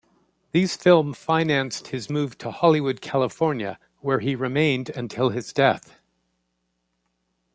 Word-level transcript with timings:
These 0.51 0.75
films 0.77 1.15
financed 1.19 1.89
his 1.89 2.09
move 2.09 2.35
to 2.39 2.49
Hollywood, 2.49 3.01
California, 3.01 3.77
where 3.99 4.19
he 4.19 4.35
remained 4.35 4.89
until 4.89 5.29
his 5.29 5.53
death. 5.53 5.99